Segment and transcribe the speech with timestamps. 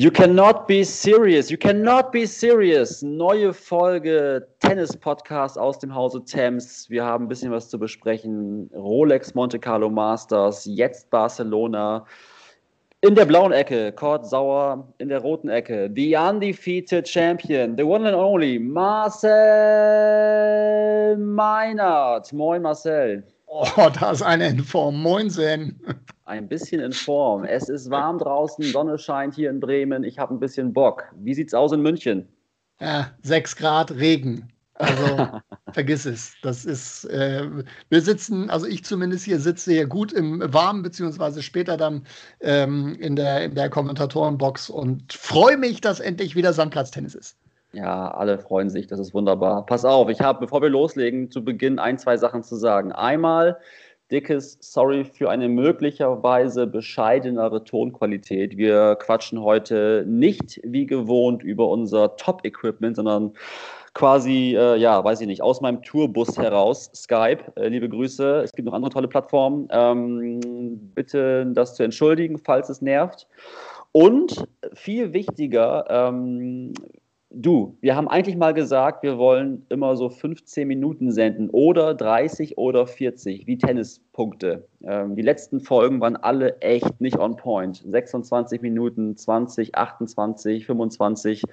[0.00, 1.50] You cannot be serious.
[1.50, 3.02] You cannot be serious.
[3.02, 6.88] Neue Folge Tennis Podcast aus dem Hause Thames.
[6.88, 8.70] Wir haben ein bisschen was zu besprechen.
[8.74, 12.06] Rolex Monte Carlo Masters, jetzt Barcelona.
[13.02, 18.06] In der blauen Ecke Kurt Sauer, in der roten Ecke the undefeated champion, the one
[18.06, 19.28] and only Marcel
[21.18, 22.32] Meinert.
[22.32, 23.22] Moin Marcel.
[23.48, 25.02] Oh, da ist eine in Form.
[25.02, 25.78] Moinsen.
[26.30, 27.42] Ein bisschen in Form.
[27.42, 30.04] Es ist warm draußen, Sonne scheint hier in Bremen.
[30.04, 31.06] Ich habe ein bisschen Bock.
[31.16, 32.28] Wie sieht's aus in München?
[32.80, 34.48] Ja, 6 Grad Regen.
[34.74, 35.26] Also
[35.72, 36.34] vergiss es.
[36.42, 37.48] Das ist, äh,
[37.88, 42.06] wir sitzen, also ich zumindest hier sitze hier gut im Warmen, beziehungsweise später dann
[42.40, 47.36] ähm, in, der, in der Kommentatorenbox und freue mich, dass endlich wieder Sandplatztennis ist.
[47.72, 49.66] Ja, alle freuen sich, das ist wunderbar.
[49.66, 52.92] Pass auf, ich habe, bevor wir loslegen, zu Beginn ein, zwei Sachen zu sagen.
[52.92, 53.58] Einmal
[54.10, 58.56] dickes Sorry für eine möglicherweise bescheidenere Tonqualität.
[58.56, 63.32] Wir quatschen heute nicht wie gewohnt über unser Top-Equipment, sondern
[63.94, 67.52] quasi, äh, ja, weiß ich nicht, aus meinem Tourbus heraus, Skype.
[67.56, 68.42] Äh, liebe Grüße.
[68.44, 69.68] Es gibt noch andere tolle Plattformen.
[69.70, 70.40] Ähm,
[70.94, 73.26] bitte das zu entschuldigen, falls es nervt.
[73.92, 74.44] Und
[74.74, 76.72] viel wichtiger, ähm,
[77.32, 82.58] Du, wir haben eigentlich mal gesagt, wir wollen immer so 15 Minuten senden oder 30
[82.58, 84.66] oder 40, wie Tennispunkte.
[84.82, 87.84] Ähm, die letzten Folgen waren alle echt nicht on point.
[87.86, 91.44] 26 Minuten, 20, 28, 25.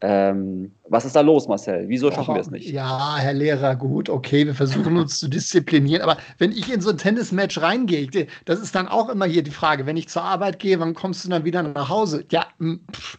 [0.00, 1.88] Ähm, was ist da los, Marcel?
[1.88, 2.70] Wieso schaffen wir es nicht?
[2.70, 6.02] Ja, Herr Lehrer, gut, okay, wir versuchen uns zu disziplinieren.
[6.02, 9.50] Aber wenn ich in so ein Tennismatch reingehe, das ist dann auch immer hier die
[9.50, 12.24] Frage, wenn ich zur Arbeit gehe, wann kommst du dann wieder nach Hause?
[12.30, 12.46] Ja,
[12.92, 13.18] pff,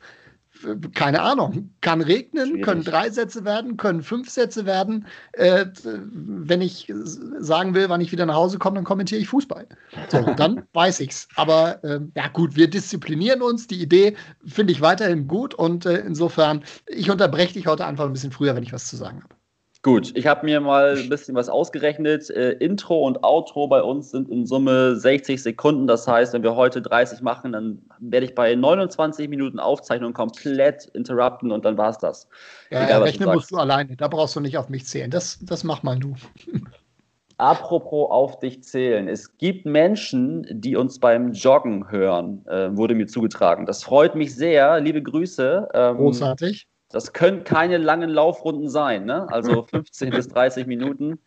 [0.93, 2.63] keine Ahnung, kann regnen, Schwierig.
[2.63, 5.07] können drei Sätze werden, können fünf Sätze werden.
[5.33, 6.91] Äh, wenn ich
[7.39, 9.67] sagen will, wann ich wieder nach Hause komme, dann kommentiere ich Fußball.
[10.09, 11.27] So, dann weiß ich's.
[11.35, 13.67] Aber äh, ja gut, wir disziplinieren uns.
[13.67, 14.15] Die Idee
[14.45, 18.55] finde ich weiterhin gut und äh, insofern, ich unterbreche dich heute einfach ein bisschen früher,
[18.55, 19.36] wenn ich was zu sagen habe.
[19.87, 22.29] Gut, ich habe mir mal ein bisschen was ausgerechnet.
[22.29, 25.87] Äh, Intro und Outro bei uns sind in Summe 60 Sekunden.
[25.87, 30.87] Das heißt, wenn wir heute 30 machen, dann werde ich bei 29 Minuten Aufzeichnung komplett
[30.87, 32.27] interrupten und dann war es das.
[32.69, 33.95] Ja, Egal, rechnen musst du alleine.
[33.95, 35.09] Da brauchst du nicht auf mich zählen.
[35.09, 36.15] Das, das mach mal du.
[37.37, 39.07] Apropos auf dich zählen.
[39.07, 43.65] Es gibt Menschen, die uns beim Joggen hören, äh, wurde mir zugetragen.
[43.65, 44.81] Das freut mich sehr.
[44.81, 45.69] Liebe Grüße.
[45.73, 46.67] Ähm, Großartig.
[46.89, 49.27] Das können keine langen Laufrunden sein, ne?
[49.29, 51.19] Also 15 bis 30 Minuten.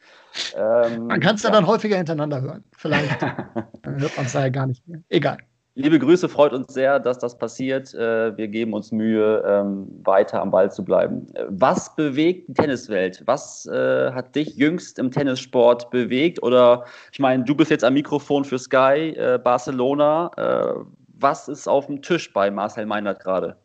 [0.56, 1.50] Ähm, man kann es ja.
[1.50, 2.64] dann häufiger hintereinander hören.
[2.76, 3.20] Vielleicht
[3.82, 5.00] dann hört man es da ja gar nicht mehr.
[5.08, 5.38] Egal.
[5.74, 7.94] Liebe Grüße, freut uns sehr, dass das passiert.
[7.94, 11.26] Äh, wir geben uns Mühe, ähm, weiter am Ball zu bleiben.
[11.48, 13.22] Was bewegt die Tenniswelt?
[13.26, 16.42] Was äh, hat dich jüngst im Tennissport bewegt?
[16.42, 20.30] Oder ich meine, du bist jetzt am Mikrofon für Sky äh, Barcelona.
[21.18, 23.56] Was ist auf dem Tisch bei Marcel Meinert gerade?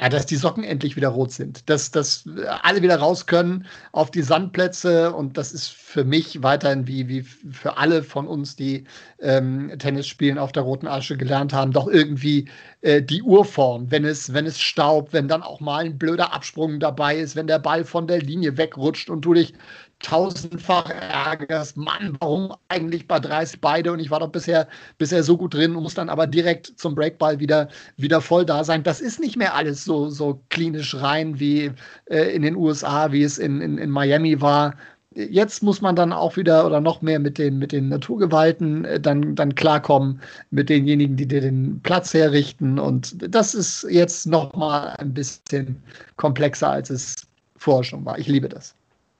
[0.00, 2.24] Ja, dass die Socken endlich wieder rot sind, dass, dass
[2.62, 5.12] alle wieder raus können auf die Sandplätze.
[5.12, 8.84] Und das ist für mich weiterhin wie, wie für alle von uns, die
[9.18, 12.48] ähm, Tennis spielen auf der roten Asche gelernt haben, doch irgendwie
[12.82, 16.78] äh, die Urform, wenn es, wenn es staubt, wenn dann auch mal ein blöder Absprung
[16.78, 19.54] dabei ist, wenn der Ball von der Linie wegrutscht und du dich
[20.00, 25.36] tausendfach ärgerst, Mann, warum eigentlich bei 30 beide und ich war doch bisher, bisher so
[25.36, 28.82] gut drin und muss dann aber direkt zum Breakball wieder, wieder voll da sein.
[28.82, 31.72] Das ist nicht mehr alles so, so klinisch rein wie
[32.06, 34.74] äh, in den USA, wie es in, in, in Miami war.
[35.14, 39.00] Jetzt muss man dann auch wieder oder noch mehr mit den, mit den Naturgewalten äh,
[39.00, 40.20] dann, dann klarkommen,
[40.50, 42.78] mit denjenigen, die dir den Platz herrichten.
[42.78, 45.82] Und das ist jetzt noch mal ein bisschen
[46.16, 47.16] komplexer, als es
[47.56, 48.16] vorher schon war.
[48.18, 48.76] Ich liebe das.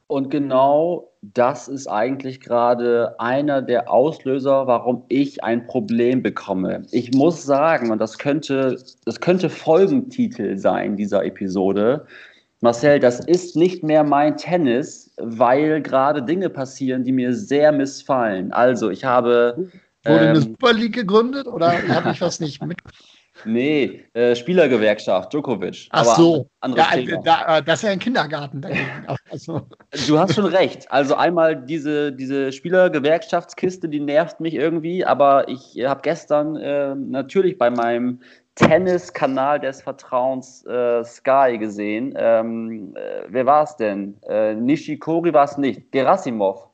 [0.09, 6.83] Und genau das ist eigentlich gerade einer der Auslöser, warum ich ein Problem bekomme.
[6.91, 12.07] Ich muss sagen, und das könnte, das könnte Folgentitel sein dieser Episode.
[12.61, 18.51] Marcel, das ist nicht mehr mein Tennis, weil gerade Dinge passieren, die mir sehr missfallen.
[18.53, 19.69] Also, ich habe.
[20.05, 23.18] Wurde ähm, eine Super League gegründet oder habe ich was nicht mitbekommen?
[23.45, 25.89] Nee, äh, Spielergewerkschaft, Djokovic.
[25.91, 29.07] Ach so, ja, äh, da, äh, das ist ja ein Kindergarten dagegen.
[29.31, 29.67] Also.
[30.07, 30.91] Du hast schon recht.
[30.91, 37.59] Also einmal diese, diese Spielergewerkschaftskiste, die nervt mich irgendwie, aber ich habe gestern äh, natürlich
[37.59, 38.21] bei meinem
[38.55, 42.15] Tennis-Kanal des Vertrauens äh, Sky gesehen.
[42.17, 44.17] Ähm, äh, wer war es denn?
[44.27, 45.93] Nishikori war es nicht.
[45.93, 46.69] Gerasimov.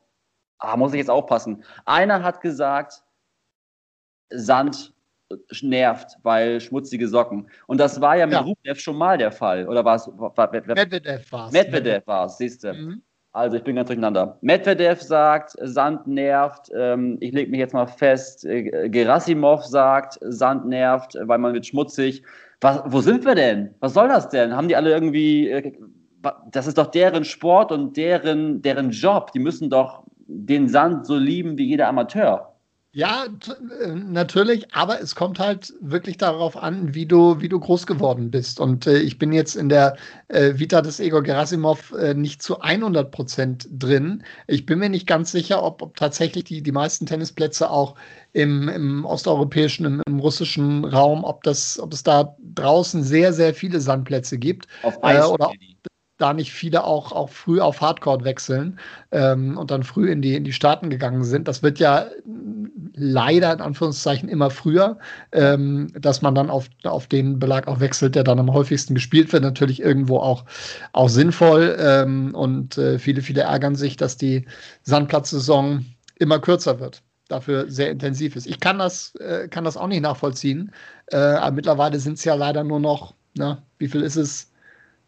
[0.57, 1.63] Ah, muss ich jetzt aufpassen.
[1.85, 3.03] Einer hat gesagt,
[4.29, 4.94] Sand
[5.61, 7.49] nervt, weil schmutzige Socken.
[7.67, 8.41] Und das war ja mit ja.
[8.41, 9.67] Rublev schon mal der Fall.
[9.67, 10.07] Oder war es?
[10.07, 11.53] Medvedev war es.
[11.53, 12.73] Medvedev war es, siehst du.
[12.73, 13.01] Mhm.
[13.31, 14.37] Also ich bin ganz durcheinander.
[14.41, 16.71] Medvedev sagt, Sand nervt.
[16.73, 18.45] Ähm, ich lege mich jetzt mal fest.
[18.45, 22.23] Äh, Gerasimov sagt, Sand nervt, weil man wird schmutzig.
[22.61, 23.75] Was, wo sind wir denn?
[23.81, 24.55] Was soll das denn?
[24.55, 25.49] Haben die alle irgendwie.
[25.49, 25.73] Äh,
[26.49, 29.31] das ist doch deren Sport und deren, deren Job.
[29.33, 32.54] Die müssen doch den Sand so lieben wie jeder Amateur.
[32.95, 37.87] Ja, äh, natürlich, aber es kommt halt wirklich darauf an, wie du, wie du groß
[37.87, 38.61] geworden bist.
[38.61, 39.97] Und äh, ich bin jetzt in der
[40.29, 44.23] äh, Vita des Egor Gerasimov äh, nicht zu 100 Prozent drin.
[44.47, 47.95] Ich bin mir nicht ganz sicher, ob, ob tatsächlich die, die meisten Tennisplätze auch
[48.31, 53.53] im, im osteuropäischen, im, im, russischen Raum, ob, das, ob es da draußen sehr, sehr
[53.53, 54.67] viele Sandplätze gibt.
[54.83, 55.55] Auf Eis, äh, oder ob,
[56.17, 58.79] da nicht viele auch, auch früh auf Hardcore wechseln
[59.11, 61.47] ähm, und dann früh in die, in die Staaten gegangen sind.
[61.47, 62.07] Das wird ja
[62.93, 64.97] leider in Anführungszeichen immer früher,
[65.33, 69.33] ähm, dass man dann auf, auf den Belag auch wechselt, der dann am häufigsten gespielt
[69.33, 69.43] wird.
[69.43, 70.45] Natürlich irgendwo auch,
[70.93, 74.45] auch sinnvoll ähm, und äh, viele, viele ärgern sich, dass die
[74.83, 75.85] Sandplatzsaison
[76.17, 78.45] immer kürzer wird dafür sehr intensiv ist.
[78.45, 80.71] Ich kann das, äh, kann das auch nicht nachvollziehen.
[81.07, 84.51] Äh, aber mittlerweile sind es ja leider nur noch, na, wie viel ist es?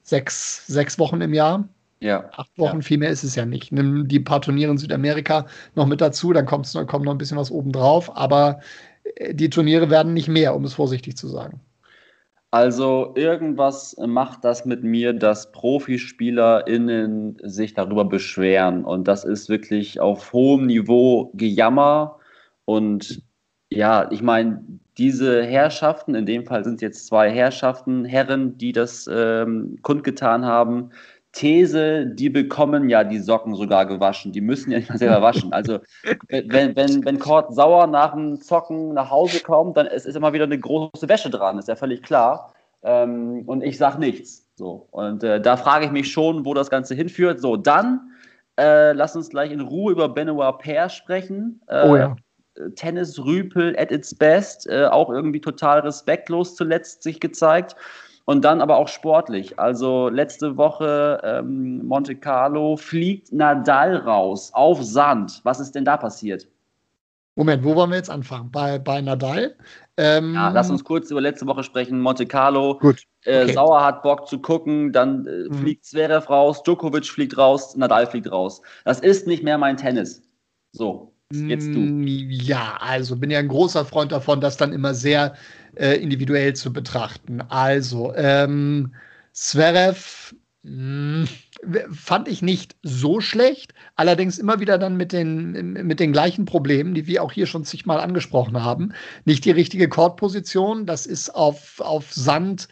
[0.07, 1.68] Sechs, sechs Wochen im Jahr.
[2.00, 2.30] Ja.
[2.33, 2.81] Acht Wochen, ja.
[2.81, 3.71] viel mehr ist es ja nicht.
[3.71, 7.18] Nimm die paar Turniere in Südamerika noch mit dazu, dann kommt noch, kommt noch ein
[7.18, 8.59] bisschen was obendrauf, aber
[9.15, 11.59] äh, die Turniere werden nicht mehr, um es vorsichtig zu sagen.
[12.51, 18.86] Also irgendwas macht das mit mir, dass ProfispielerInnen sich darüber beschweren.
[18.86, 22.19] Und das ist wirklich auf hohem Niveau Gejammer.
[22.63, 23.21] Und
[23.69, 24.63] ja, ich meine,
[24.97, 30.45] diese Herrschaften, in dem Fall sind es jetzt zwei Herrschaften, Herren, die das ähm, kundgetan
[30.45, 30.91] haben,
[31.33, 34.31] These, die bekommen ja die Socken sogar gewaschen.
[34.31, 35.53] Die müssen ja nicht mal selber waschen.
[35.53, 35.79] Also
[36.29, 40.33] wenn, wenn, wenn Kurt sauer nach dem Zocken nach Hause kommt, dann ist, ist immer
[40.33, 42.53] wieder eine große Wäsche dran, ist ja völlig klar.
[42.81, 44.49] Ähm, und ich sage nichts.
[44.55, 44.88] So.
[44.89, 47.39] Und äh, da frage ich mich schon, wo das Ganze hinführt.
[47.39, 48.11] So, dann
[48.59, 51.61] äh, lass uns gleich in Ruhe über Benoit Paire sprechen.
[51.67, 52.15] Äh, oh ja.
[52.75, 57.75] Tennis-Rüpel at its best, äh, auch irgendwie total respektlos zuletzt sich gezeigt.
[58.25, 59.57] Und dann aber auch sportlich.
[59.57, 65.39] Also letzte Woche ähm, Monte Carlo fliegt Nadal raus auf Sand.
[65.45, 66.45] Was ist denn da passiert?
[67.38, 68.51] Moment, wo wollen wir jetzt anfangen?
[68.51, 69.56] Bei, bei Nadal?
[69.95, 72.01] Ähm, ja, lass uns kurz über letzte Woche sprechen.
[72.01, 72.80] Monte Carlo.
[72.80, 73.04] Gut.
[73.24, 73.51] Äh, okay.
[73.51, 75.54] Äh, Sauer hat Bock zu gucken, dann äh, mhm.
[75.54, 78.62] fliegt Zverev raus, Djokovic fliegt raus, Nadal fliegt raus.
[78.86, 80.24] Das ist nicht mehr mein Tennis.
[80.71, 81.13] So.
[81.33, 81.79] Jetzt du.
[81.79, 85.35] Mm, ja, also bin ja ein großer Freund davon, das dann immer sehr
[85.75, 87.41] äh, individuell zu betrachten.
[87.41, 88.94] Also, ähm,
[89.33, 90.33] Zverev
[90.63, 91.25] mm,
[91.91, 96.94] fand ich nicht so schlecht, allerdings immer wieder dann mit den, mit den gleichen Problemen,
[96.94, 98.94] die wir auch hier schon zigmal angesprochen haben.
[99.25, 102.69] Nicht die richtige Chordposition, das ist auf, auf Sand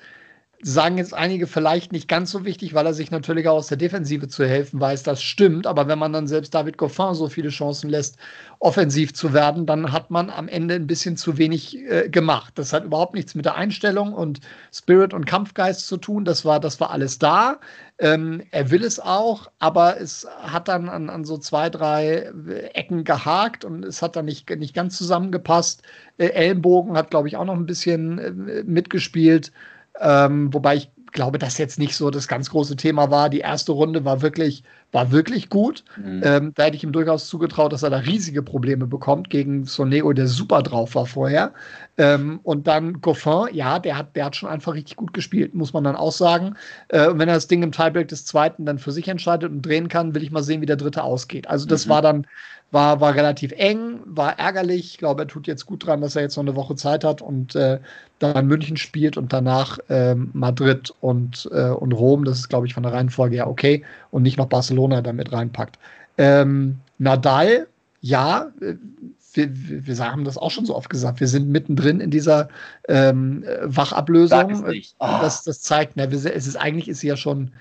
[0.61, 3.77] sagen jetzt einige vielleicht nicht ganz so wichtig, weil er sich natürlich auch aus der
[3.77, 5.03] Defensive zu helfen weiß.
[5.03, 5.67] Das stimmt.
[5.67, 8.17] Aber wenn man dann selbst David Goffin so viele Chancen lässt,
[8.59, 12.53] offensiv zu werden, dann hat man am Ende ein bisschen zu wenig äh, gemacht.
[12.55, 14.39] Das hat überhaupt nichts mit der Einstellung und
[14.73, 16.25] Spirit und Kampfgeist zu tun.
[16.25, 17.59] Das war, das war alles da.
[17.97, 22.31] Ähm, er will es auch, aber es hat dann an, an so zwei, drei
[22.73, 25.83] Ecken gehakt und es hat dann nicht, nicht ganz zusammengepasst.
[26.17, 29.51] Äh, Ellenbogen hat, glaube ich, auch noch ein bisschen äh, mitgespielt.
[29.99, 33.29] Ähm, wobei ich glaube, das jetzt nicht so das ganz große Thema war.
[33.29, 35.83] Die erste Runde war wirklich, war wirklich gut.
[35.95, 36.21] Mhm.
[36.23, 40.11] Ähm, da hätte ich ihm durchaus zugetraut, dass er da riesige Probleme bekommt gegen Soneo,
[40.13, 41.53] der super drauf war vorher.
[41.97, 45.71] Ähm, und dann Goffin, ja, der hat, der hat schon einfach richtig gut gespielt, muss
[45.71, 46.55] man dann auch sagen.
[46.89, 49.61] Äh, und wenn er das Ding im Tiebreak des zweiten dann für sich entscheidet und
[49.61, 51.47] drehen kann, will ich mal sehen, wie der dritte ausgeht.
[51.47, 51.89] Also das mhm.
[51.91, 52.27] war dann
[52.71, 54.91] war, war relativ eng, war ärgerlich.
[54.91, 57.21] Ich glaube, er tut jetzt gut dran, dass er jetzt noch eine Woche Zeit hat
[57.21, 57.79] und äh,
[58.19, 62.25] dann München spielt und danach äh, Madrid und, äh, und Rom.
[62.25, 65.79] Das ist, glaube ich, von der Reihenfolge ja okay und nicht noch Barcelona damit reinpackt.
[66.17, 67.67] Ähm, Nadal,
[68.01, 68.75] ja, äh,
[69.35, 72.47] wir, wir haben das auch schon so oft gesagt, wir sind mittendrin in dieser
[72.87, 74.63] ähm, Wachablösung.
[74.99, 75.07] Oh.
[75.21, 77.51] Das, das zeigt, ne, es ist eigentlich ist sie ja schon,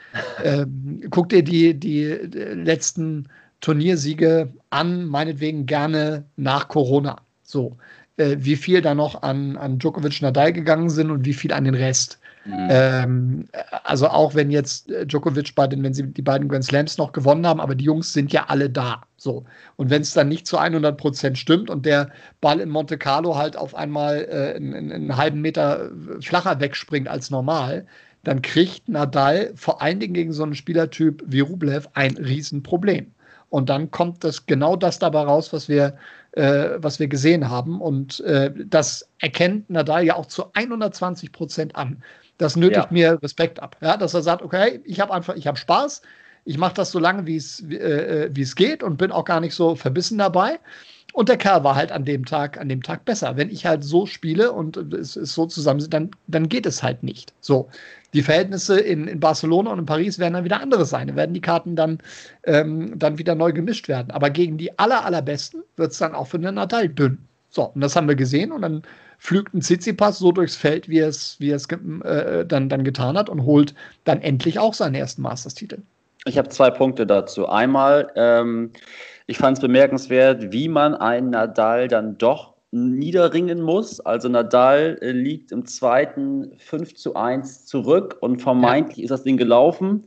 [0.43, 3.29] ähm, guck dir die, die letzten
[3.61, 7.17] Turniersiege an, meinetwegen gerne nach Corona.
[7.43, 7.77] So,
[8.17, 11.65] äh, wie viel da noch an, an Djokovic Nadal gegangen sind und wie viel an
[11.65, 12.19] den Rest.
[12.45, 12.69] Mhm.
[12.71, 13.49] Ähm,
[13.85, 17.13] also auch wenn jetzt äh, Djokovic bei den, wenn sie die beiden Grand Slams noch
[17.13, 19.03] gewonnen haben, aber die Jungs sind ja alle da.
[19.17, 19.45] So.
[19.77, 22.11] Und wenn es dann nicht zu 100 Prozent stimmt und der
[22.41, 27.09] Ball in Monte Carlo halt auf einmal äh, einen, einen halben Meter äh, flacher wegspringt
[27.09, 27.87] als normal,
[28.25, 33.11] dann kriegt Nadal vor allen Dingen gegen so einen Spielertyp wie Rublev ein Riesenproblem.
[33.51, 35.95] Und dann kommt das genau das dabei raus, was wir
[36.33, 37.81] äh, was wir gesehen haben.
[37.81, 42.03] Und äh, das erkennt Nadal ja auch zu 120 Prozent an.
[42.39, 42.89] Das nötigt ja.
[42.91, 43.77] mir Respekt ab.
[43.81, 46.03] Ja, dass er sagt, okay, ich habe einfach, ich habe Spaß,
[46.45, 49.41] ich mache das so lange, wie es äh, wie es geht und bin auch gar
[49.41, 50.59] nicht so verbissen dabei.
[51.15, 53.37] Und der Kerl war halt an dem Tag, an dem Tag besser.
[53.37, 57.05] Wenn ich halt so spiele und es ist so zusammen, dann, dann geht es halt
[57.05, 57.33] nicht.
[57.41, 57.69] So.
[58.15, 61.07] Die Verhältnisse in, in Barcelona und in Paris werden dann wieder andere sein.
[61.07, 61.99] Da werden die Karten dann,
[62.43, 64.11] ähm, dann wieder neu gemischt werden.
[64.11, 67.19] Aber gegen die aller, allerbesten wird es dann auch für den Nadal dünn.
[67.49, 68.83] So, und das haben wir gesehen und dann
[69.25, 73.31] pflügt ein Tsitsipas so durchs Feld, wie es, wie es äh, dann, dann getan hat
[73.31, 75.79] und holt dann endlich auch seinen ersten Masters-Titel.
[76.27, 77.49] Ich habe zwei Punkte dazu.
[77.49, 78.71] Einmal, ähm,
[79.27, 83.99] ich fand es bemerkenswert, wie man einen Nadal dann doch niederringen muss.
[84.01, 89.05] Also Nadal äh, liegt im zweiten 5 zu 1 zurück und vermeintlich ja.
[89.05, 90.05] ist das Ding gelaufen.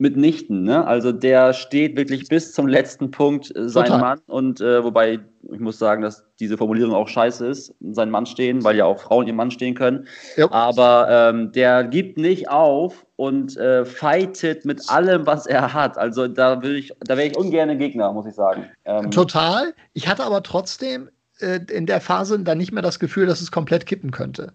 [0.00, 0.86] Mitnichten, ne?
[0.86, 4.00] Also der steht wirklich bis zum letzten Punkt äh, sein Total.
[4.00, 5.18] Mann und äh, wobei
[5.52, 9.00] ich muss sagen, dass diese Formulierung auch scheiße ist, sein Mann stehen, weil ja auch
[9.00, 10.06] Frauen ihren Mann stehen können.
[10.36, 10.50] Ja.
[10.52, 15.98] Aber ähm, der gibt nicht auf und äh, fightet mit allem, was er hat.
[15.98, 18.66] Also da will ich, da wäre ich ungern Gegner, muss ich sagen.
[18.84, 19.74] Ähm, Total.
[19.94, 21.08] Ich hatte aber trotzdem
[21.40, 24.52] äh, in der Phase dann nicht mehr das Gefühl, dass es komplett kippen könnte.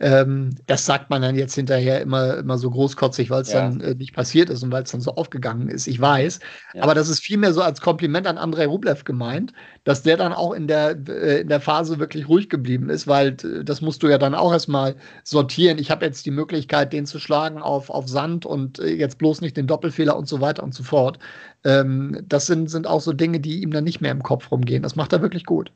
[0.00, 3.60] Ähm, das sagt man dann jetzt hinterher immer, immer so großkotzig, weil es ja.
[3.60, 5.86] dann äh, nicht passiert ist und weil es dann so aufgegangen ist.
[5.86, 6.40] Ich weiß.
[6.72, 6.82] Ja.
[6.82, 9.52] Aber das ist vielmehr so als Kompliment an Andrei Rublev gemeint,
[9.84, 13.36] dass der dann auch in der, äh, in der Phase wirklich ruhig geblieben ist, weil
[13.44, 15.78] äh, das musst du ja dann auch erstmal sortieren.
[15.78, 19.42] Ich habe jetzt die Möglichkeit, den zu schlagen auf, auf Sand und äh, jetzt bloß
[19.42, 21.18] nicht den Doppelfehler und so weiter und so fort.
[21.64, 24.82] Ähm, das sind, sind auch so Dinge, die ihm dann nicht mehr im Kopf rumgehen.
[24.82, 25.70] Das macht er wirklich gut.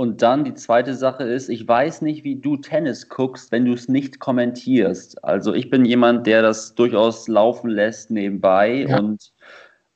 [0.00, 3.72] Und dann die zweite Sache ist, ich weiß nicht, wie du Tennis guckst, wenn du
[3.72, 5.24] es nicht kommentierst.
[5.24, 8.96] Also ich bin jemand, der das durchaus laufen lässt nebenbei ja.
[8.96, 9.32] und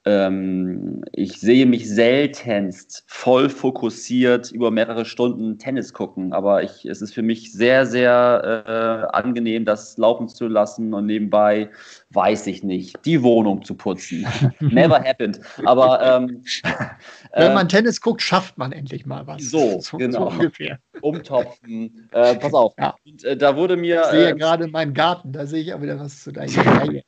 [0.04, 7.02] ähm, ich sehe mich seltenst voll fokussiert über mehrere Stunden Tennis gucken, aber ich, es
[7.02, 11.71] ist für mich sehr, sehr äh, angenehm, das laufen zu lassen und nebenbei,
[12.11, 14.26] weiß ich nicht, die Wohnung zu putzen.
[14.61, 15.40] Never happened.
[15.66, 16.42] Aber ähm,
[17.35, 19.50] wenn man äh, Tennis guckt, schafft man endlich mal was.
[19.50, 20.30] So, so genau.
[20.30, 20.78] So ungefähr.
[21.00, 22.09] Umtopfen.
[22.11, 22.75] Äh, pass auf.
[22.76, 22.97] Ja.
[23.06, 24.02] Und, äh, da wurde mir.
[24.02, 27.02] Ich sehe äh, gerade meinen Garten, da sehe ich auch wieder was zu Reihe.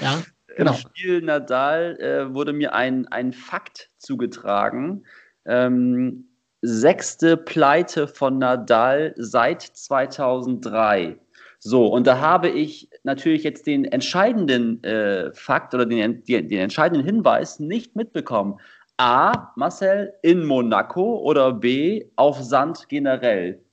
[0.00, 0.22] Ja.
[0.60, 0.72] Genau.
[0.72, 5.06] Im Spiel Nadal äh, wurde mir ein, ein Fakt zugetragen.
[5.46, 6.28] Ähm,
[6.60, 11.18] sechste Pleite von Nadal seit 2003.
[11.60, 16.58] So, und da habe ich natürlich jetzt den entscheidenden äh, Fakt oder den, den, den
[16.58, 18.60] entscheidenden Hinweis nicht mitbekommen.
[18.98, 23.64] A, Marcel, in Monaco oder B, auf Sand generell?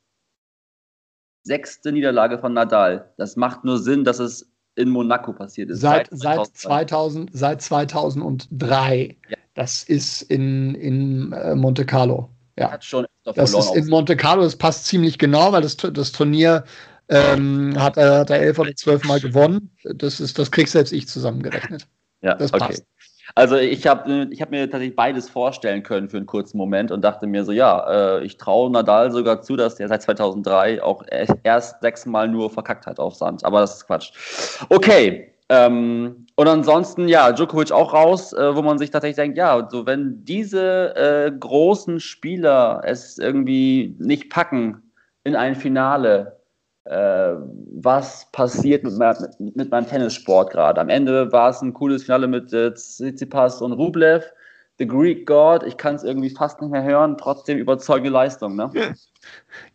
[1.43, 3.13] Sechste Niederlage von Nadal.
[3.17, 5.81] Das macht nur Sinn, dass es in Monaco passiert ist.
[5.81, 9.17] Seit, seit, 2000, seit 2003.
[9.29, 9.37] Ja.
[9.55, 12.29] Das ist in, in äh, Monte Carlo.
[12.57, 12.71] Ja.
[12.71, 16.63] Hat schon das ist in Monte Carlo, das passt ziemlich genau, weil das, das Turnier
[17.09, 19.71] ähm, hat, er, hat er elf oder zwölf Mal gewonnen.
[19.83, 21.87] Das, ist, das krieg selbst ich zusammengerechnet.
[22.21, 22.65] Ja, das okay.
[22.65, 22.85] passt.
[23.35, 27.01] Also ich habe ich hab mir tatsächlich beides vorstellen können für einen kurzen Moment und
[27.03, 31.03] dachte mir so, ja, äh, ich traue Nadal sogar zu, dass der seit 2003 auch
[31.43, 33.43] erst sechsmal nur verkackt hat auf Sand.
[33.45, 34.11] Aber das ist Quatsch.
[34.69, 35.33] Okay.
[35.49, 39.85] Ähm, und ansonsten, ja, Djokovic auch raus, äh, wo man sich tatsächlich denkt, ja, so
[39.85, 44.91] wenn diese äh, großen Spieler es irgendwie nicht packen
[45.23, 46.36] in ein Finale,
[46.89, 47.35] äh,
[47.75, 50.79] was passiert mit, mit, mit meinem Tennissport gerade.
[50.79, 54.23] Am Ende war es ein cooles Finale mit äh, Tsitsipas und Rublev.
[54.79, 58.55] The Greek God, ich kann es irgendwie fast nicht mehr hören, trotzdem überzeugende Leistung.
[58.55, 58.69] Ne?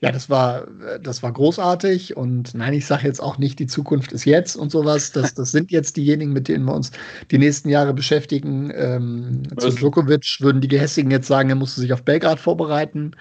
[0.01, 0.69] Ja, das war,
[1.01, 4.71] das war großartig und nein, ich sage jetzt auch nicht, die Zukunft ist jetzt und
[4.71, 5.11] sowas.
[5.11, 6.93] Das, das sind jetzt diejenigen, mit denen wir uns
[7.33, 8.73] die nächsten Jahre beschäftigen.
[8.75, 13.17] Ähm, zu Djokovic würden die Gehässigen jetzt sagen, er musste sich auf Belgrad vorbereiten.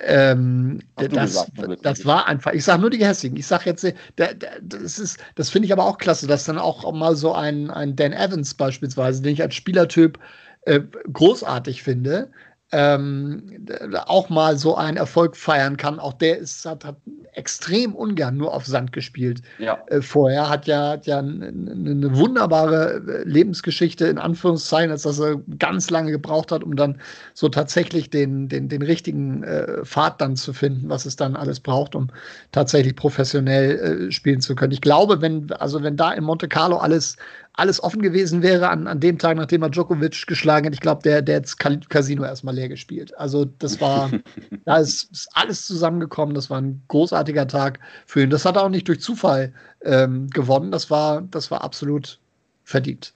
[0.00, 1.50] Ähm, das, gesagt,
[1.82, 3.36] das war einfach, ich sage nur die Gehässigen.
[3.36, 3.84] Ich sage jetzt,
[4.18, 7.70] der, der, das das finde ich aber auch klasse, dass dann auch mal so ein,
[7.70, 10.18] ein Dan Evans beispielsweise, den ich als Spielertyp
[10.62, 10.80] äh,
[11.12, 12.30] großartig finde,
[12.70, 13.66] ähm,
[14.06, 15.98] auch mal so einen Erfolg feiern kann.
[15.98, 16.96] Auch der ist, hat, hat
[17.38, 19.42] extrem ungern nur auf Sand gespielt.
[19.58, 19.78] Ja.
[19.86, 25.36] Äh, vorher hat ja, hat ja eine, wunderbare äh, Lebensgeschichte, in Anführungszeichen, als dass er
[25.58, 27.00] ganz lange gebraucht hat, um dann
[27.34, 31.60] so tatsächlich den, den, den richtigen äh, Pfad dann zu finden, was es dann alles
[31.60, 32.08] braucht, um
[32.50, 34.72] tatsächlich professionell äh, spielen zu können.
[34.72, 37.16] Ich glaube, wenn, also wenn da in Monte Carlo alles,
[37.58, 41.02] alles offen gewesen wäre an, an dem Tag, nachdem er Djokovic geschlagen hat, ich glaube,
[41.02, 43.16] der, der hat Casino erstmal leer gespielt.
[43.18, 44.10] Also das war,
[44.64, 46.36] da ist, ist, alles zusammengekommen.
[46.36, 48.30] Das war ein großartiger Tag für ihn.
[48.30, 50.70] Das hat er auch nicht durch Zufall ähm, gewonnen.
[50.70, 52.20] Das war, das war absolut
[52.62, 53.12] verdient.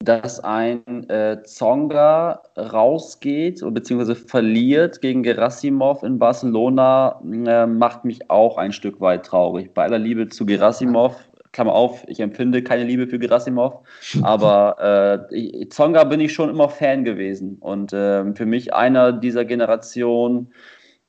[0.00, 8.58] dass ein äh, Zonga rausgeht beziehungsweise verliert gegen Gerasimov in Barcelona, äh, macht mich auch
[8.58, 9.72] ein Stück weit traurig.
[9.74, 11.14] Bei aller Liebe zu Gerasimov,
[11.54, 13.80] Klammer auf, ich empfinde keine Liebe für Gerasimov,
[14.22, 19.44] aber äh, Zonga bin ich schon immer Fan gewesen und äh, für mich einer dieser
[19.44, 20.52] Generation,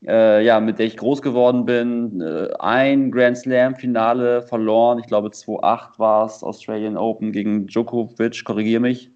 [0.08, 2.22] äh, ja, mit der ich groß geworden bin.
[2.22, 8.82] Äh, ein Grand Slam-Finale verloren, ich glaube 2-8 war es, Australian Open gegen Djokovic, korrigiere
[8.82, 9.15] mich.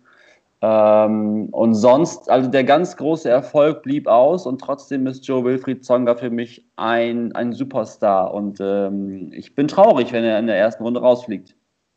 [0.61, 5.85] Ähm, und sonst, also der ganz große Erfolg blieb aus und trotzdem ist Joe Wilfried
[5.85, 8.33] Zonga für mich ein, ein Superstar.
[8.33, 11.55] Und ähm, ich bin traurig, wenn er in der ersten Runde rausfliegt.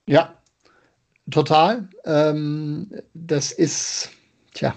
[0.08, 0.34] Ja,
[1.30, 1.88] total.
[2.04, 4.10] Ähm, das ist,
[4.54, 4.74] tja,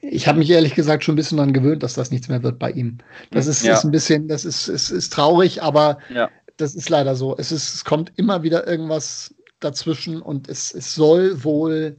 [0.00, 2.58] ich habe mich ehrlich gesagt schon ein bisschen daran gewöhnt, dass das nichts mehr wird
[2.58, 2.98] bei ihm.
[3.30, 3.74] Das ist, ja.
[3.74, 6.30] ist ein bisschen, das ist, ist, ist traurig, aber ja.
[6.56, 7.36] das ist leider so.
[7.36, 11.96] Es, ist, es kommt immer wieder irgendwas dazwischen und es, es soll wohl,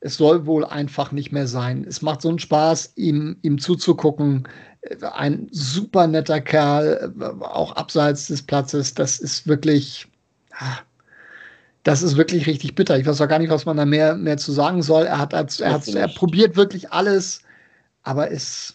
[0.00, 1.84] es soll wohl einfach nicht mehr sein.
[1.86, 4.48] Es macht so einen Spaß, ihm, ihm zuzugucken.
[5.12, 8.94] Ein super netter Kerl, auch abseits des Platzes.
[8.94, 10.06] Das ist wirklich,
[10.52, 10.78] ah,
[11.82, 12.98] das ist wirklich richtig bitter.
[12.98, 15.04] Ich weiß auch gar nicht, was man da mehr, mehr zu sagen soll.
[15.04, 17.42] Er hat, er, hat, er probiert wirklich alles,
[18.02, 18.74] aber es,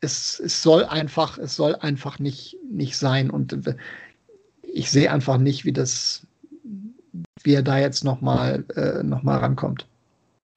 [0.00, 3.30] es, es soll einfach, es soll einfach nicht, nicht sein.
[3.30, 3.56] Und
[4.62, 6.26] ich sehe einfach nicht, wie das,
[7.44, 9.86] wie er da jetzt nochmal äh, noch rankommt.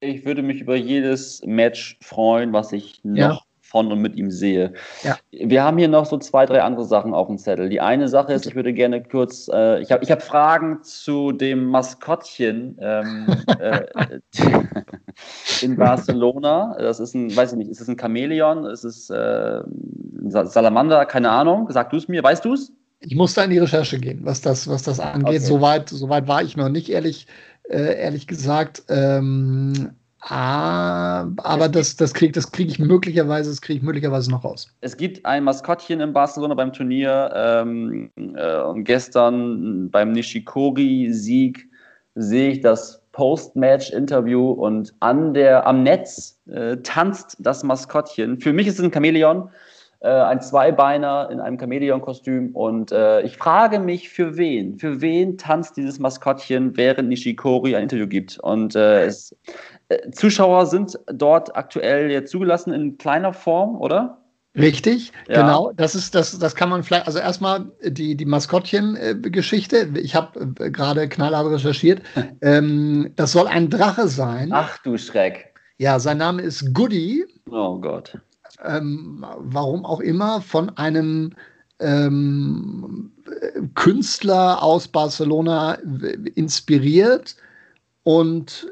[0.02, 3.40] Ich würde mich über jedes Match freuen, was ich noch ja
[3.72, 4.74] von und mit ihm sehe.
[5.02, 5.18] Ja.
[5.32, 7.70] Wir haben hier noch so zwei, drei andere Sachen auf dem Zettel.
[7.70, 11.32] Die eine Sache ist, ich würde gerne kurz, äh, ich habe ich hab Fragen zu
[11.32, 13.28] dem Maskottchen ähm,
[13.60, 14.20] äh,
[15.62, 16.76] in Barcelona.
[16.80, 18.66] Das ist ein, weiß ich nicht, ist es ein Chamäleon?
[18.66, 21.06] Ist es äh, ein Salamander?
[21.06, 21.68] Keine Ahnung.
[21.70, 22.74] Sag du es mir, weißt du es?
[23.04, 25.28] Ich musste in die Recherche gehen, was das, was das angeht.
[25.28, 25.40] Okay.
[25.40, 27.26] Soweit, soweit war ich noch nicht, ehrlich,
[27.72, 28.84] äh, ehrlich gesagt.
[28.90, 29.92] Ähm,
[30.24, 34.72] aber das, das kriege das krieg ich möglicherweise, das kriege ich möglicherweise noch raus.
[34.82, 41.68] Es gibt ein Maskottchen in Barcelona beim Turnier ähm, äh, und gestern beim Nishikori-Sieg
[42.14, 48.40] sehe ich das Post-Match-Interview und an der, am Netz äh, tanzt das Maskottchen.
[48.40, 49.50] Für mich ist es ein Chamäleon,
[50.02, 54.78] äh, ein Zweibeiner in einem Chamäleon-Kostüm und äh, ich frage mich, für wen?
[54.80, 58.40] Für wen tanzt dieses Maskottchen, während Nishikori ein Interview gibt?
[58.40, 59.36] Und äh, es,
[59.90, 64.18] äh, Zuschauer sind dort aktuell jetzt zugelassen in kleiner Form, oder?
[64.58, 65.42] Richtig, ja.
[65.42, 65.72] genau.
[65.78, 69.92] Das ist, das, das kann man vielleicht, also erstmal die, die Maskottchen-Geschichte.
[69.96, 72.02] Ich habe äh, gerade knallhart recherchiert.
[72.42, 74.50] ähm, das soll ein Drache sein.
[74.52, 75.54] Ach du Schreck.
[75.78, 77.26] Ja, sein Name ist Goody.
[77.50, 78.20] Oh Gott.
[78.64, 81.34] Ähm, warum auch immer, von einem
[81.80, 83.12] ähm,
[83.76, 85.74] Künstler aus Barcelona
[86.36, 87.36] inspiriert.
[88.04, 88.68] Und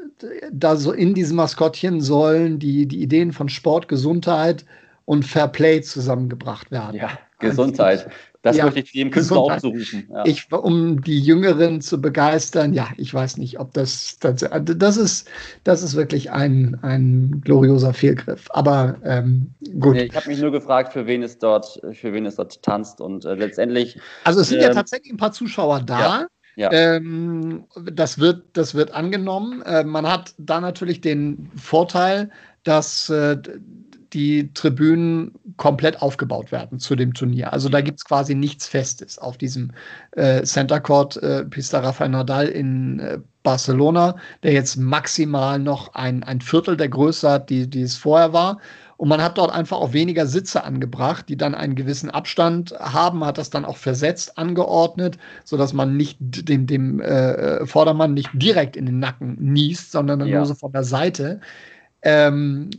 [0.51, 4.65] da so in diesem Maskottchen sollen die, die Ideen von Sport, Gesundheit
[5.09, 6.97] und Fair Play zusammengebracht werden.
[6.97, 8.11] Ja, Gesundheit.
[8.43, 10.07] Das ja, möchte ich jedem Künstler auch zurufen.
[10.07, 10.23] Ja.
[10.23, 15.27] Ich, um die Jüngeren zu begeistern, ja, ich weiß nicht, ob das, das, das ist,
[15.63, 18.45] das ist wirklich ein, ein glorioser Fehlgriff.
[18.51, 19.95] Aber ähm, gut.
[19.95, 23.01] Nee, ich habe mich nur gefragt, für wen es dort, für wen es dort tanzt
[23.01, 23.99] und äh, letztendlich.
[24.25, 25.99] Also es sind ähm, ja tatsächlich ein paar Zuschauer da.
[25.99, 26.27] Ja.
[26.55, 26.71] Ja.
[26.71, 29.63] Ähm, das, wird, das wird angenommen.
[29.63, 32.29] Äh, man hat da natürlich den Vorteil,
[32.63, 33.37] dass äh,
[34.13, 37.53] die Tribünen komplett aufgebaut werden zu dem Turnier.
[37.53, 39.71] Also da gibt es quasi nichts Festes auf diesem
[40.11, 46.23] äh, Center Court äh, Pista Rafael Nadal in äh, Barcelona, der jetzt maximal noch ein,
[46.23, 48.59] ein Viertel der Größe hat, die, die es vorher war.
[48.97, 53.23] Und man hat dort einfach auch weniger Sitze angebracht, die dann einen gewissen Abstand haben,
[53.23, 58.75] hat das dann auch versetzt angeordnet, sodass man nicht dem, dem äh, Vordermann nicht direkt
[58.75, 60.37] in den Nacken niest, sondern ja.
[60.37, 61.39] nur so von der Seite.
[62.01, 62.71] Ähm,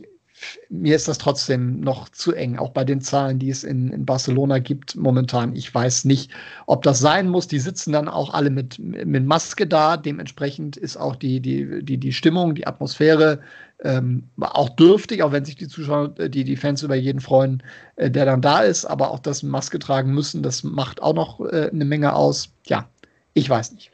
[0.69, 4.05] mir ist das trotzdem noch zu eng, auch bei den Zahlen, die es in, in,
[4.05, 5.55] Barcelona gibt momentan.
[5.55, 6.31] Ich weiß nicht,
[6.65, 7.47] ob das sein muss.
[7.47, 9.97] Die sitzen dann auch alle mit, mit Maske da.
[9.97, 13.39] Dementsprechend ist auch die, die, die, die Stimmung, die Atmosphäre
[13.83, 17.63] ähm, auch dürftig, auch wenn sich die Zuschauer, äh, die, die Fans über jeden freuen,
[17.95, 18.85] äh, der dann da ist.
[18.85, 22.49] Aber auch das Maske tragen müssen, das macht auch noch äh, eine Menge aus.
[22.67, 22.87] Ja,
[23.33, 23.91] ich weiß nicht.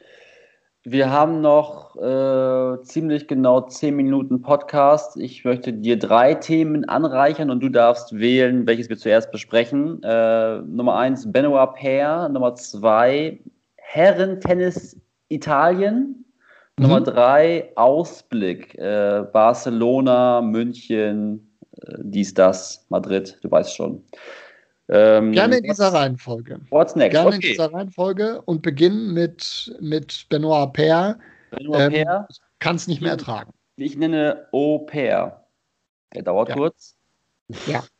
[0.90, 5.18] Wir haben noch äh, ziemlich genau zehn Minuten Podcast.
[5.18, 10.02] Ich möchte dir drei Themen anreichern und du darfst wählen, welches wir zuerst besprechen.
[10.02, 13.38] Äh, Nummer eins Benoit Paire, Nummer zwei
[13.76, 14.98] Herren-Tennis
[15.28, 16.24] Italien,
[16.78, 16.82] mhm.
[16.82, 24.02] Nummer drei Ausblick äh, Barcelona, München, äh, dies, das, Madrid, du weißt schon.
[24.90, 26.60] Ähm, Gerne in dieser Reihenfolge.
[26.70, 27.12] What's next?
[27.12, 27.36] Gerne okay.
[27.36, 31.18] in dieser Reihenfolge und beginnen mit, mit Benoit Paire.
[31.50, 32.28] Benoit ähm, Paire.
[32.58, 33.52] kann es nicht mehr ertragen.
[33.76, 35.44] Ich nenne Au pair.
[36.14, 36.54] Der dauert Ja.
[36.54, 36.96] kurz.
[37.66, 37.84] Ja.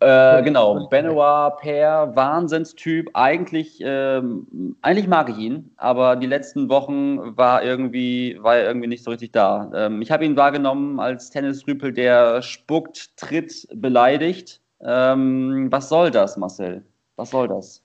[0.00, 3.10] Äh, genau, Benoit Pair, Wahnsinnstyp.
[3.12, 8.86] Eigentlich, ähm, eigentlich mag ich ihn, aber die letzten Wochen war irgendwie, war er irgendwie
[8.86, 9.70] nicht so richtig da.
[9.74, 14.61] Ähm, ich habe ihn wahrgenommen als Tennisrüpel, der spuckt, tritt, beleidigt.
[14.84, 16.84] Ähm, was soll das, Marcel?
[17.16, 17.82] Was soll das?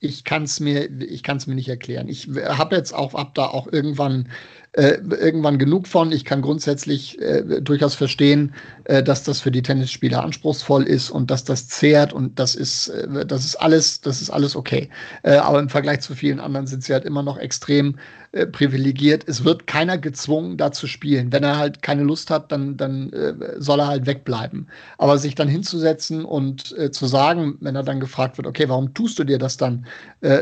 [0.00, 2.08] ich kann es mir, ich kann mir nicht erklären.
[2.08, 4.28] Ich habe jetzt auch, hab da auch irgendwann,
[4.72, 6.12] äh, irgendwann genug von.
[6.12, 8.54] Ich kann grundsätzlich äh, durchaus verstehen,
[8.86, 12.88] äh, dass das für die Tennisspieler anspruchsvoll ist und dass das zehrt und das ist,
[12.88, 14.88] äh, das ist alles, das ist alles okay.
[15.24, 17.96] Äh, aber im Vergleich zu vielen anderen sind sie halt immer noch extrem
[18.30, 19.24] äh, privilegiert.
[19.26, 21.32] Es wird keiner gezwungen, da zu spielen.
[21.32, 24.68] Wenn er halt keine Lust hat, dann, dann äh, soll er halt wegbleiben.
[24.98, 29.18] Aber sich dann hinzusetzen und zu sagen, wenn er dann gefragt wird, okay, warum tust
[29.18, 29.86] du dir das dann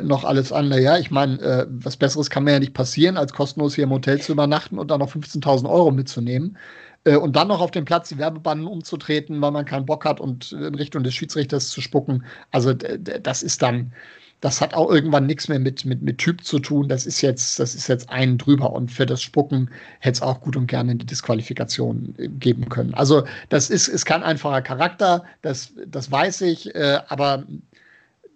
[0.03, 0.69] noch alles an?
[0.69, 4.21] Naja, ich meine, was Besseres kann mir ja nicht passieren, als kostenlos hier im Hotel
[4.21, 6.57] zu übernachten und dann noch 15.000 Euro mitzunehmen.
[7.05, 10.21] Äh, und dann noch auf dem Platz die Werbebanden umzutreten, weil man keinen Bock hat
[10.21, 12.25] und in Richtung des Schiedsrichters zu spucken.
[12.51, 13.93] Also das ist dann,
[14.41, 16.89] das hat auch irgendwann nichts mehr mit, mit, mit Typ zu tun.
[16.89, 18.73] Das ist jetzt, das ist jetzt einen drüber.
[18.73, 22.95] Und für das Spucken hätte es auch gut und gerne eine Disqualifikation äh, geben können.
[22.95, 27.45] Also das ist, ist kein einfacher Charakter, das, das weiß ich, äh, aber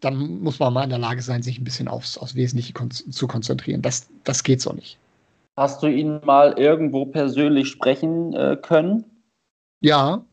[0.00, 2.90] dann muss man mal in der Lage sein, sich ein bisschen aufs, aufs Wesentliche kon
[2.90, 3.82] zu konzentrieren.
[3.82, 4.98] Das, das geht so nicht.
[5.58, 9.04] Hast du ihn mal irgendwo persönlich sprechen äh, können?
[9.80, 10.24] Ja.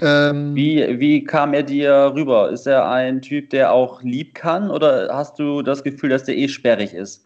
[0.00, 2.50] Ähm, Wie, wie kam er dir rüber?
[2.50, 6.36] Ist er ein Typ, der auch lieb kann oder hast du das Gefühl, dass der
[6.36, 7.24] eh sperrig ist?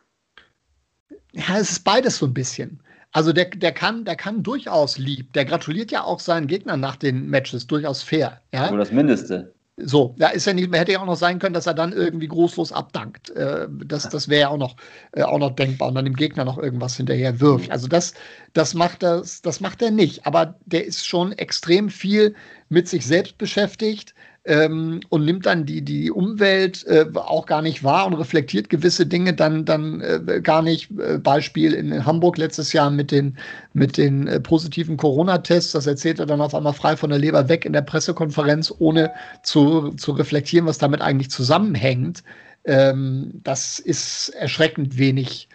[1.33, 2.83] Ja, es ist beides so ein bisschen.
[3.13, 5.33] Also der, der, kann, der kann durchaus lieb.
[5.33, 8.43] Der gratuliert ja auch seinen Gegnern nach den Matches durchaus fair.
[8.53, 8.69] Ja?
[8.69, 9.55] Nur das Mindeste.
[9.81, 12.27] So, da ist ja nicht, hätte ja auch noch sein können, dass er dann irgendwie
[12.27, 13.31] großlos abdankt.
[13.31, 14.77] Äh, das das wäre ja auch noch,
[15.13, 17.71] äh, auch noch denkbar und dann dem Gegner noch irgendwas hinterher wirft.
[17.71, 18.15] Also das,
[18.55, 20.27] das macht das, das macht er nicht.
[20.27, 22.35] Aber der ist schon extrem viel
[22.69, 24.15] mit sich selbst beschäftigt
[24.49, 29.05] ähm, und nimmt dann die, die Umwelt äh, auch gar nicht wahr und reflektiert gewisse
[29.05, 30.91] Dinge dann, dann äh, gar nicht.
[30.99, 33.37] Äh, Beispiel in Hamburg letztes Jahr mit den,
[33.75, 37.49] mit den äh, positiven Corona-Tests, das erzählt er dann auf einmal frei von der Leber
[37.51, 42.23] weg in der Pressekonferenz, ohne zu, zu reflektieren, was damit eigentlich zusammenhängt.
[42.65, 45.49] Ähm, das ist erschreckend wenig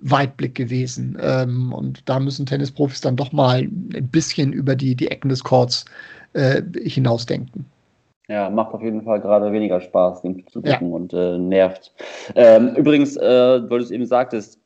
[0.00, 1.18] Weitblick gewesen.
[1.20, 5.42] Ähm, und da müssen Tennisprofis dann doch mal ein bisschen über die, die Ecken des
[5.42, 5.84] Courts
[6.34, 7.66] äh, hinausdenken.
[8.28, 10.74] Ja, macht auf jeden Fall gerade weniger Spaß, dem zu Ja.
[10.74, 11.92] gucken und äh, nervt.
[12.34, 14.58] Ähm, übrigens, äh, weil du es eben sagtest,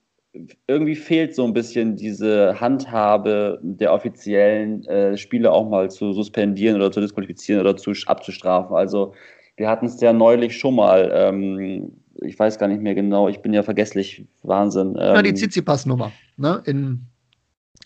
[0.67, 6.77] irgendwie fehlt so ein bisschen diese Handhabe der offiziellen äh, Spiele auch mal zu suspendieren
[6.77, 8.77] oder zu disqualifizieren oder zu abzustrafen.
[8.77, 9.13] Also
[9.57, 11.11] wir hatten es ja neulich schon mal.
[11.13, 11.93] Ähm,
[12.23, 13.29] ich weiß gar nicht mehr genau.
[13.29, 14.25] Ich bin ja vergesslich.
[14.43, 14.97] Wahnsinn.
[14.99, 16.63] Ähm, Ja, die Tsitsipas-Nummer ne?
[16.65, 17.07] in,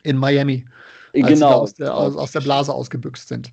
[0.03, 0.67] in Miami,
[1.15, 1.61] als genau.
[1.61, 3.53] aus der, aus, aus der Blase ausgebüxt sind.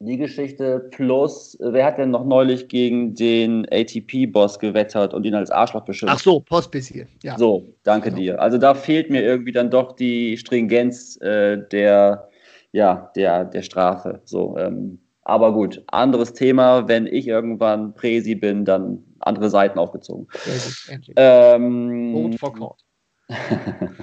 [0.00, 5.34] Die Geschichte plus, äh, wer hat denn noch neulich gegen den ATP-Boss gewettert und ihn
[5.34, 6.14] als Arschloch beschimpft?
[6.16, 7.08] Ach so, Postbissier.
[7.24, 7.36] Ja.
[7.36, 8.20] So, danke Genau.
[8.20, 8.40] dir.
[8.40, 12.28] Also da fehlt mir irgendwie dann doch die Stringenz äh, der,
[12.70, 14.20] ja, der, der Strafe.
[14.24, 16.86] So, ähm, aber gut, anderes Thema.
[16.86, 20.28] Wenn ich irgendwann Präsi bin, dann andere Seiten aufgezogen.
[20.44, 21.16] Sehr gut, endlich.
[21.18, 22.84] Ähm, Vote for Court.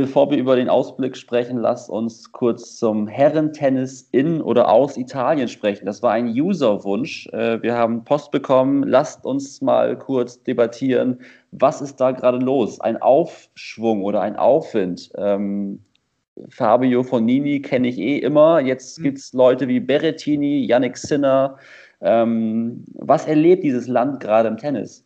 [0.00, 5.46] Bevor wir über den Ausblick sprechen, lasst uns kurz zum Herrentennis in oder aus Italien
[5.46, 5.84] sprechen.
[5.84, 7.26] Das war ein Userwunsch.
[7.34, 8.82] Äh, Wir haben Post bekommen.
[8.84, 11.20] Lasst uns mal kurz debattieren.
[11.52, 12.80] Was ist da gerade los?
[12.80, 15.10] Ein Aufschwung oder ein Aufwind?
[15.18, 15.84] Ähm,
[16.48, 18.58] Fabio Fonini kenne ich eh immer.
[18.60, 19.02] Jetzt Mhm.
[19.02, 21.58] gibt es Leute wie Berrettini, Yannick Sinner.
[22.00, 25.04] Ähm, was erlebt dieses Land gerade im Tennis?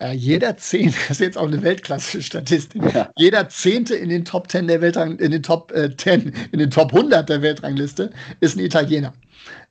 [0.00, 3.10] Äh, jeder Zehnte, das ist jetzt auch eine Weltklasse-Statistik, Ja.
[3.16, 6.70] jeder Zehnte in den Top 10 der Weltrang, in den Top äh, 10, in den
[6.70, 8.10] Top 100 der Weltrangliste
[8.40, 9.12] ist ein Italiener.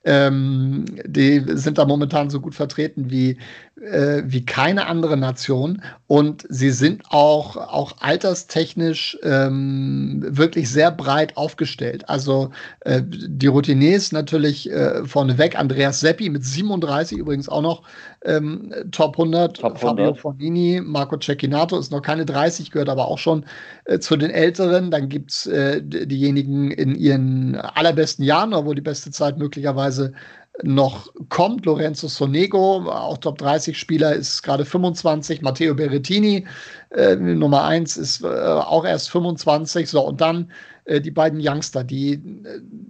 [0.05, 3.37] Ähm, die sind da momentan so gut vertreten wie,
[3.81, 11.35] äh, wie keine andere Nation und sie sind auch, auch alterstechnisch ähm, wirklich sehr breit
[11.35, 12.07] aufgestellt.
[12.07, 17.83] Also äh, die Routiniers natürlich äh, vorneweg, Andreas Seppi mit 37 übrigens auch noch
[18.23, 20.21] ähm, Top 100, Top Fabio 100.
[20.21, 23.45] Fornini, Marco Cecchinato ist noch keine 30, gehört aber auch schon
[23.89, 24.91] äh, zu den Älteren.
[24.91, 30.13] Dann gibt es äh, diejenigen in ihren allerbesten Jahren, wo die beste Zeit möglicherweise
[30.61, 31.65] noch kommt.
[31.65, 35.41] Lorenzo Sonego, auch Top 30 Spieler, ist gerade 25.
[35.41, 36.45] Matteo Berrettini,
[36.91, 39.89] äh, Nummer 1, ist äh, auch erst 25.
[39.89, 40.51] So, und dann
[40.85, 42.19] äh, die beiden Youngster, die äh,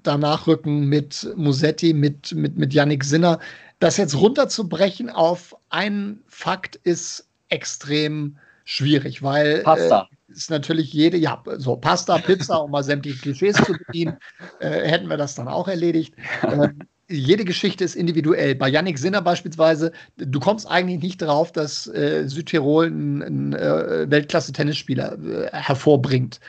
[0.04, 3.40] danach rücken mit Musetti, mit, mit, mit Yannick Sinner.
[3.80, 8.36] Das jetzt runterzubrechen auf einen Fakt ist extrem
[8.70, 10.08] schwierig, weil Pasta.
[10.12, 14.18] Äh, ist natürlich jede, ja, so Pasta, Pizza, um mal sämtliche Klischees zu bedienen,
[14.60, 16.14] äh, hätten wir das dann auch erledigt.
[16.44, 16.80] Ähm,
[17.10, 18.54] jede Geschichte ist individuell.
[18.54, 24.06] Bei Yannick Sinner beispielsweise, du kommst eigentlich nicht drauf, dass äh, Südtirol einen, einen äh,
[24.12, 26.40] Weltklasse-Tennisspieler äh, hervorbringt.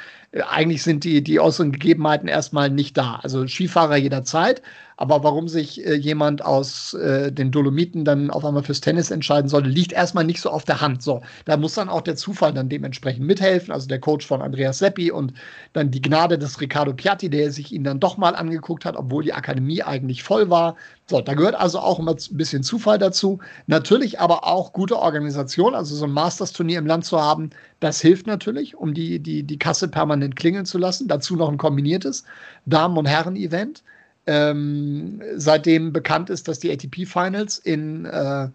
[0.48, 3.16] Eigentlich sind die, die äußeren Gegebenheiten erstmal nicht da.
[3.22, 4.62] Also Skifahrer jederzeit,
[4.96, 9.48] aber warum sich äh, jemand aus äh, den Dolomiten dann auf einmal fürs Tennis entscheiden
[9.48, 11.02] sollte, liegt erstmal nicht so auf der Hand.
[11.02, 13.72] So, da muss dann auch der Zufall dann dementsprechend mithelfen.
[13.72, 15.32] Also der Coach von Andreas Seppi und
[15.72, 19.24] dann die Gnade des Riccardo Piatti, der sich ihn dann doch mal angeguckt hat, obwohl
[19.24, 20.76] die Akademie eigentlich voll war.
[21.10, 23.40] So, da gehört also auch immer ein bisschen Zufall dazu.
[23.66, 28.28] Natürlich aber auch gute Organisation, also so ein Masters-Turnier im Land zu haben, das hilft
[28.28, 31.08] natürlich, um die, die, die Kasse permanent klingeln zu lassen.
[31.08, 32.22] Dazu noch ein kombiniertes
[32.64, 33.82] Damen- und Herren-Event
[34.28, 38.48] ähm, seitdem bekannt ist, dass die ATP-Finals in äh,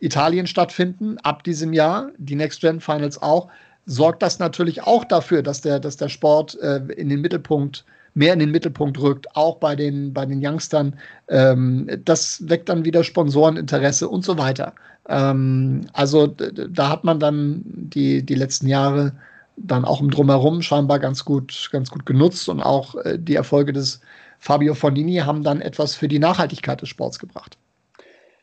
[0.00, 3.48] Italien stattfinden, ab diesem Jahr, die Next-Gen-Finals auch,
[3.86, 8.32] sorgt das natürlich auch dafür, dass der, dass der Sport äh, in den Mittelpunkt, mehr
[8.32, 10.98] in den Mittelpunkt rückt, auch bei den, bei den Youngstern.
[11.28, 14.74] Ähm, das weckt dann wieder Sponsoreninteresse und so weiter.
[15.08, 19.12] Ähm, also da hat man dann die, die letzten Jahre
[19.56, 23.72] dann auch im Drumherum scheinbar ganz gut, ganz gut genutzt und auch äh, die Erfolge
[23.72, 24.00] des
[24.38, 27.56] Fabio Fornini haben dann etwas für die Nachhaltigkeit des Sports gebracht.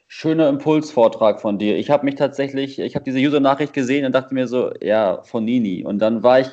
[0.07, 1.77] Schöner Impulsvortrag von dir.
[1.77, 5.83] Ich habe mich tatsächlich, ich habe diese User-Nachricht gesehen und dachte mir so, ja, Fornini.
[5.83, 6.47] Und dann war ich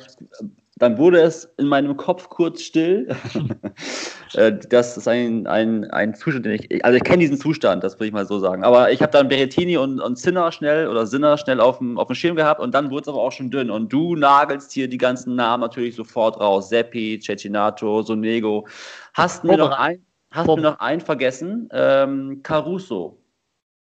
[0.77, 3.07] dann wurde es in meinem Kopf kurz still.
[4.33, 7.95] Äh, das ist ein, ein, ein Zustand, den ich, also ich kenne diesen Zustand, das
[7.95, 8.65] würde ich mal so sagen.
[8.65, 12.07] Aber ich habe dann Berettini und, und Zinner schnell oder Sinner schnell auf dem, auf
[12.07, 13.71] dem Schirm gehabt und dann wurde es aber auch schon dünn.
[13.71, 16.67] Und du nagelst hier die ganzen Namen natürlich sofort raus.
[16.67, 18.67] Seppi, Cecinato, Sonego.
[19.13, 23.17] Hast mir noch ein, hast mir noch einen vergessen, ähm, Caruso.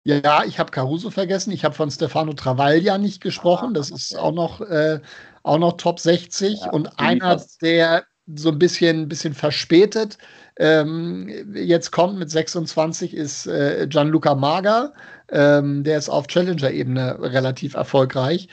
[0.05, 1.51] Ja, ich habe Caruso vergessen.
[1.51, 3.73] Ich habe von Stefano Travaglia nicht gesprochen.
[3.73, 4.99] Das ist auch noch, äh,
[5.43, 6.61] auch noch Top 60.
[6.61, 10.17] Ja, und einer, der so ein bisschen, bisschen verspätet
[10.57, 14.93] ähm, jetzt kommt mit 26, ist äh, Gianluca Maga.
[15.29, 18.47] Ähm, der ist auf Challenger-Ebene relativ erfolgreich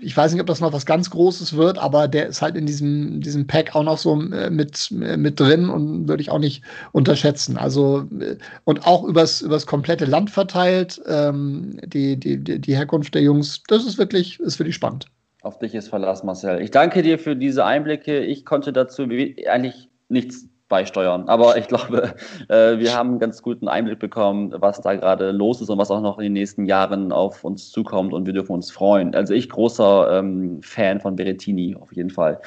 [0.00, 2.66] ich weiß nicht, ob das noch was ganz Großes wird, aber der ist halt in
[2.66, 6.38] diesem, diesem Pack auch noch so äh, mit, äh, mit drin und würde ich auch
[6.38, 7.56] nicht unterschätzen.
[7.56, 13.22] Also äh, und auch übers, übers komplette Land verteilt, ähm, die, die, die Herkunft der
[13.22, 15.06] Jungs, das ist wirklich, ist wirklich spannend.
[15.42, 16.60] Auf dich ist Verlass, Marcel.
[16.60, 18.20] Ich danke dir für diese Einblicke.
[18.24, 21.28] Ich konnte dazu eigentlich nichts beisteuern.
[21.28, 22.14] Aber ich glaube,
[22.48, 25.90] äh, wir haben einen ganz guten Einblick bekommen, was da gerade los ist und was
[25.90, 29.14] auch noch in den nächsten Jahren auf uns zukommt und wir dürfen uns freuen.
[29.14, 32.40] Also ich großer ähm, Fan von Berettini auf jeden Fall.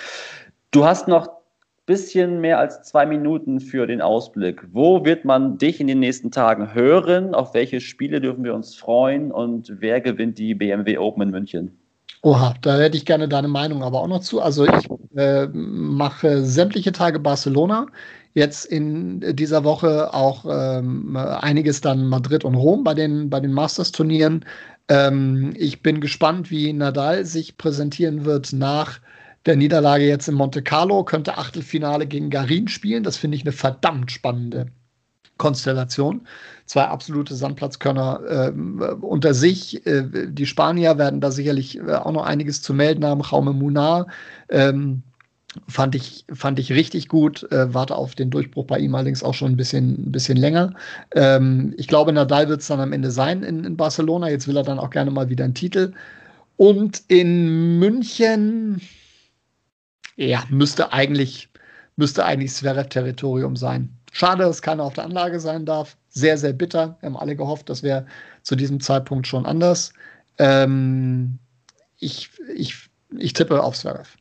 [0.71, 1.39] Du hast noch
[1.89, 4.63] bisschen mehr als zwei Minuten für den Ausblick.
[4.71, 7.33] Wo wird man dich in den nächsten Tagen hören?
[7.33, 9.31] Auf welche Spiele dürfen wir uns freuen?
[9.31, 11.79] Und wer gewinnt die BMW Open in München?
[12.21, 14.39] Oha, da hätte ich gerne deine Meinung aber auch noch zu.
[14.39, 14.87] Also ich
[15.19, 17.87] äh, mache sämtliche Tage Barcelona.
[18.33, 23.51] Jetzt in dieser Woche auch ähm, einiges dann Madrid und Rom bei den, bei den
[23.51, 24.45] Masters-Turnieren.
[24.87, 28.99] Ähm, ich bin gespannt, wie Nadal sich präsentieren wird nach
[29.45, 31.03] der Niederlage jetzt in Monte Carlo.
[31.03, 33.03] Könnte Achtelfinale gegen Garin spielen.
[33.03, 34.67] Das finde ich eine verdammt spannende
[35.37, 36.27] Konstellation.
[36.65, 38.51] Zwei absolute Sandplatzkörner äh,
[39.01, 39.85] unter sich.
[39.87, 43.21] Äh, die Spanier werden da sicherlich äh, auch noch einiges zu melden haben.
[43.21, 44.07] Jaume Munar
[44.49, 45.01] ähm,
[45.67, 47.49] fand, ich, fand ich richtig gut.
[47.51, 50.73] Äh, warte auf den Durchbruch bei ihm allerdings auch schon ein bisschen, ein bisschen länger.
[51.15, 54.29] Ähm, ich glaube, Nadal wird es dann am Ende sein in, in Barcelona.
[54.29, 55.93] Jetzt will er dann auch gerne mal wieder einen Titel.
[56.57, 58.81] Und in München,
[60.17, 61.49] ja, müsste eigentlich,
[61.95, 63.89] müsste eigentlich Zverev-Territorium sein.
[64.11, 65.95] Schade, dass keiner auf der Anlage sein darf.
[66.09, 66.97] Sehr, sehr bitter.
[66.99, 68.05] Wir haben alle gehofft, das wäre
[68.43, 69.93] zu diesem Zeitpunkt schon anders.
[70.37, 71.39] Ähm,
[71.99, 72.75] ich, ich,
[73.17, 74.18] ich tippe auf Zverev.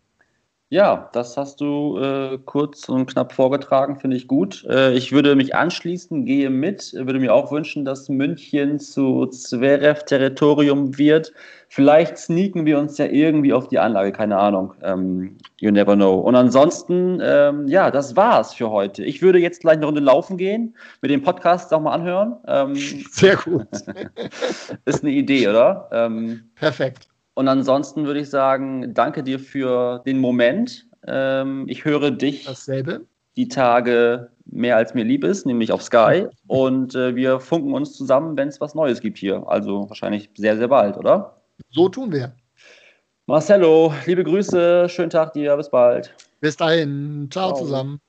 [0.71, 4.67] Ja, das hast du äh, kurz und knapp vorgetragen, finde ich gut.
[4.69, 10.99] Äh, ich würde mich anschließen, gehe mit, würde mir auch wünschen, dass München zu Zverev-Territorium
[10.99, 11.33] wird.
[11.69, 14.75] Vielleicht sneaken wir uns ja irgendwie auf die Anlage, keine Ahnung.
[14.83, 16.19] Ähm, you never know.
[16.19, 19.03] Und ansonsten, ähm, ja, das war's für heute.
[19.05, 22.37] Ich würde jetzt gleich eine Runde laufen gehen, mit dem Podcast auch mal anhören.
[22.47, 22.75] Ähm,
[23.11, 23.69] Sehr gut.
[24.85, 25.89] ist eine Idee, oder?
[25.93, 27.09] Ähm, Perfekt.
[27.39, 30.89] Und ansonsten würde ich sagen, danke dir für den Moment.
[31.07, 33.07] Ähm, ich höre dich Dasselbe.
[33.37, 36.27] die Tage mehr als mir lieb ist, nämlich auf Sky.
[36.49, 39.45] Und äh, wir funken uns zusammen, wenn es was Neues gibt hier.
[39.47, 41.41] Also wahrscheinlich sehr, sehr bald, oder?
[41.71, 42.35] So tun wir.
[43.27, 46.13] Marcello, liebe Grüße, schönen Tag dir, bis bald.
[46.41, 47.63] Bis dahin, ciao, ciao.
[47.63, 48.01] zusammen.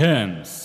[0.00, 0.59] Tennis.